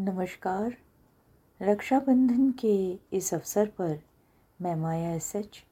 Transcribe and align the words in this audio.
नमस्कार। 0.00 0.74
रक्षाबंधन 1.62 2.50
के 2.50 2.98
इस 3.12 3.34
अवसर 3.34 3.66
पर 3.66 3.98
मैं 4.62 4.74
माया 4.76 5.12
एस 5.14 5.36
एच। 5.36 5.64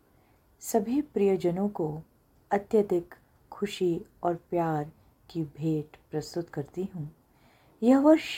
सभी 0.60 1.00
प्रियजनों 1.02 1.68
को 1.68 2.02
अत्यधिक 2.50 3.14
खुशी 3.52 4.00
और 4.22 4.34
प्यार 4.34 4.92
की 5.30 5.42
भेंट 5.42 5.96
प्रस्तुत 6.10 6.48
करती 6.48 6.88
हूँ। 6.94 7.08
यह 7.82 7.98
वर्ष 7.98 8.28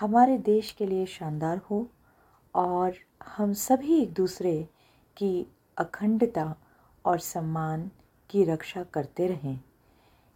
हमारे 0.00 0.38
देश 0.38 0.72
के 0.72 0.86
लिए 0.86 1.06
शानदार 1.06 1.58
हो 1.58 1.86
और 2.54 2.94
हम 3.26 3.52
सभी 3.52 4.02
एक 4.02 4.12
दूसरे 4.12 4.68
की 5.16 5.46
अखंडता 5.78 6.54
और 7.04 7.18
सम्मान 7.18 7.90
की 8.30 8.44
रक्षा 8.44 8.82
करते 8.82 9.26
रहें। 9.26 9.60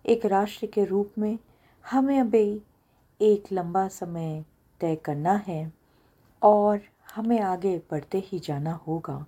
एक 0.07 0.27
राष्ट्र 0.27 0.67
के 0.67 0.85
रूप 0.85 1.13
में 1.19 1.39
हमें 1.91 2.21
अभी 2.21 2.63
एक 3.21 3.53
लंबा 3.53 3.89
समय 3.89 4.45
तय 4.81 4.97
करना 4.97 5.33
है 5.33 5.73
और 6.43 6.81
हमें 7.15 7.41
आगे 7.41 7.79
बढ़ते 7.91 8.19
ही 8.19 8.39
जाना 8.39 8.73
होगा 8.73 9.27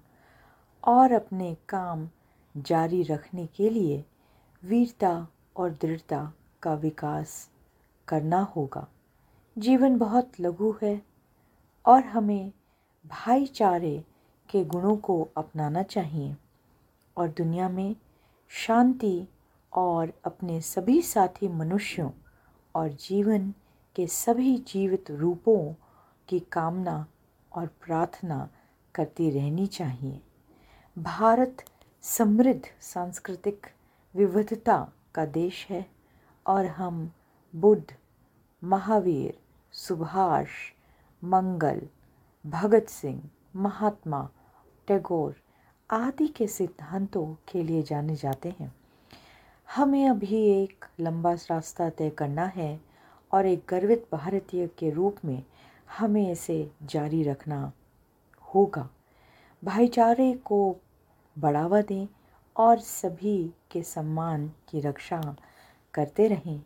और 0.85 1.13
अपने 1.13 1.57
काम 1.69 2.09
जारी 2.57 3.03
रखने 3.03 3.47
के 3.47 3.71
लिए 3.71 4.05
वीरता 4.65 5.29
और 5.57 5.71
दृढ़ता 5.71 6.33
का 6.63 6.75
विकास 6.75 7.51
करना 8.09 8.41
होगा। 8.41 8.87
जीवन 9.59 9.99
बहुत 9.99 10.33
लघु 10.41 10.75
है 10.83 11.03
और 11.87 12.05
हमें 12.05 12.53
भाईचारे 13.07 14.05
के 14.51 14.65
गुणों 14.65 14.97
को 14.97 15.29
अपनाना 15.37 15.83
चाहिए 15.83 16.37
और 17.17 17.29
दुनिया 17.29 17.69
में 17.69 17.97
शांति 18.49 19.29
और 19.73 20.13
अपने 20.25 20.61
सभी 20.61 21.03
साथी 21.03 21.49
मनुष्यों 21.49 22.11
और 22.75 22.89
जीवन 22.89 23.55
के 23.97 24.07
सभी 24.07 24.59
जीवित 24.59 25.11
रूपों 25.11 25.75
की 26.29 26.41
कामना 26.41 27.07
और 27.53 27.67
प्रार्थना 27.67 28.49
करती 28.95 29.31
रहनी 29.31 29.67
चाहिए। 29.67 30.21
भारत 30.99 31.65
समृद्ध 32.03 32.63
सांस्कृतिक 32.81 33.67
विविधता 34.15 34.93
का 35.15 35.27
देश 35.27 35.67
है 35.71 35.87
और 36.47 36.67
हम 36.67 37.13
बुद्ध, 37.57 37.95
महावीर, 38.65 39.39
सुभाष, 39.73 40.49
मंगल, 41.25 41.83
भगत 42.47 42.87
सिंह, 42.89 43.31
महात्मा, 43.57 44.29
टैगोर 44.89 45.35
आदि 45.91 46.29
के 46.29 46.47
सिद्धांतों 46.47 47.27
के 47.49 47.63
लिए 47.63 47.83
जाने 47.83 48.17
जाते 48.17 48.55
हैं। 48.61 48.75
हमें 49.75 50.09
अभी 50.09 50.63
एक 50.63 50.85
लंबा 51.01 51.33
रास्ता 51.33 51.91
तय 51.91 52.11
करना 52.11 52.45
है 52.45 52.86
और 53.33 53.47
एक 53.47 53.63
गर्वित 53.69 54.09
भारतीय 54.13 54.67
के 54.67 54.91
रूप 54.91 55.17
में 55.25 55.43
हमें 55.99 56.33
इसे 56.33 56.71
जारी 56.83 57.23
रखना 57.23 57.73
होगा। 58.55 58.89
भाईचारे 59.65 60.33
को 60.33 60.77
बढ़ावा 61.39 61.81
दें 61.81 62.07
और 62.57 62.79
सभी 62.79 63.53
के 63.71 63.83
सम्मान 63.83 64.49
की 64.69 64.81
रक्षा 64.81 65.37
करते 65.95 66.29
रहें। 66.29 66.63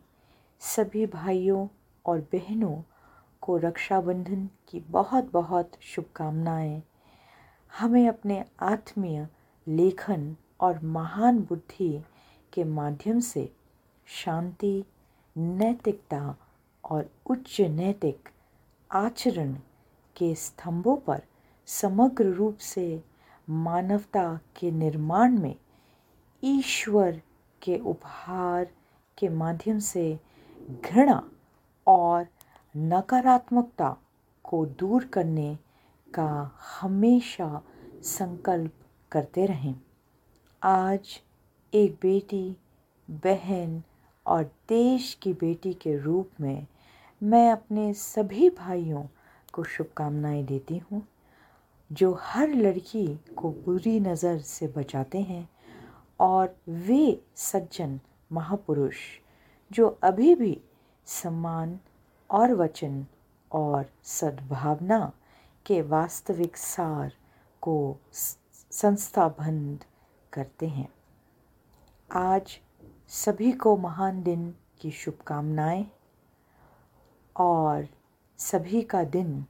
सभी 0.59 1.05
भाइयों 1.05 1.67
और 2.05 2.19
बहनों 2.21 2.81
को 3.41 3.57
रक्षाबंधन 3.57 4.49
की 4.67 4.79
बहुत 4.79 5.31
बहुत 5.31 5.71
शुभकामनाएँ। 5.81 6.83
हमें 7.79 8.07
अपने 8.09 8.45
आत्मीय 8.59 9.27
लेखन 9.67 10.35
और 10.59 10.79
महान 10.83 11.39
बुद्धि 11.39 12.01
के 12.53 12.63
माध्यम 12.63 13.19
से 13.19 13.53
शांति, 14.05 14.83
नैतिकता 15.37 16.35
और 16.83 17.09
उच्च 17.29 17.61
नैतिक 17.61 18.29
आचरण 18.91 19.53
के 20.17 20.35
स्तंभों 20.35 20.97
पर 20.97 21.21
समग्र 21.65 22.25
रूप 22.25 22.57
से 22.57 23.03
मानवता 23.49 24.39
के 24.59 24.71
निर्माण 24.71 25.37
में 25.37 25.55
ईश्वर 26.43 27.21
के 27.61 27.77
उपहार 27.77 28.67
के 29.17 29.29
माध्यम 29.29 29.79
से 29.79 30.19
घृणा 30.85 31.29
और 31.87 32.27
नकारात्मकता 32.77 33.97
को 34.43 34.65
दूर 34.65 35.05
करने 35.05 35.57
का 36.13 36.59
हमेशा 36.81 37.61
संकल्प 38.03 38.73
करते 39.11 39.45
रहें। 39.45 39.75
आज 40.63 41.21
एक 41.73 41.93
बेटी, 42.01 42.57
बहन 43.11 43.83
और 44.25 44.43
देश 44.69 45.13
की 45.21 45.33
बेटी 45.33 45.73
के 45.73 45.97
रूप 45.97 46.29
में 46.41 46.67
मैं 47.21 47.51
अपने 47.51 47.93
सभी 47.93 48.49
भाइयों 48.49 49.03
को 49.53 49.63
शुभकामनाएँ 49.63 50.43
देती 50.43 50.77
हूँ, 50.77 51.07
जो 51.91 52.17
हर 52.21 52.49
लड़की 52.49 53.07
को 53.37 53.49
बुरी 53.65 53.99
नज़र 53.99 54.39
से 54.39 54.67
बचाते 54.67 55.21
हैं 55.21 55.49
और 56.19 56.55
वे 56.69 57.21
सज्जन 57.35 57.99
महापुरुष, 58.31 58.97
जो 59.71 59.87
अभी 60.03 60.35
भी 60.35 60.61
सम्मान 61.05 61.79
और 62.29 62.53
वचन 62.53 63.05
और 63.51 63.85
सद्भावना 64.03 65.11
के 65.65 65.81
वास्तविक 65.81 66.57
सार 66.57 67.13
को 67.61 67.97
संस्थाबंध 68.71 69.83
करते 70.33 70.67
हैं। 70.67 70.87
आज 72.11 72.59
सभी 73.11 73.51
को 73.51 73.77
महान 73.77 74.23
दिन 74.23 74.55
की 74.81 74.91
शुभकामनाएँ 74.91 75.85
और 77.35 77.87
सभी 78.37 78.81
का 78.81 79.03
दिन 79.03 79.45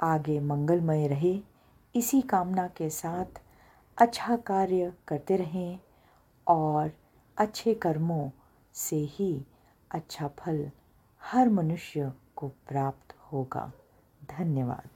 आगे 0.00 0.40
मंगलमय 0.40 1.08
रहे। 1.08 1.40
इसी 1.94 2.20
कामना 2.20 2.66
के 2.68 2.90
साथ 2.90 3.40
अच्छा 3.98 4.36
कार्य 4.36 4.92
करते 5.08 5.36
रहें 5.36 5.78
और 6.46 6.90
अच्छे 7.38 7.74
कर्मों 7.74 8.30
से 8.74 8.96
ही 8.96 9.46
अच्छा 9.90 10.28
फल 10.28 10.70
हर 11.22 11.48
मनुष्य 11.48 12.12
को 12.36 12.48
प्राप्त 12.48 13.14
होगा। 13.32 13.72
धन्यवाद। 14.30 14.95